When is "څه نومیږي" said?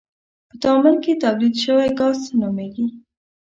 2.25-2.85